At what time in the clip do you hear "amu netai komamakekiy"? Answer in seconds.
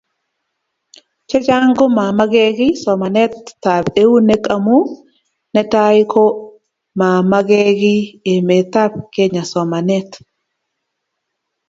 4.55-8.01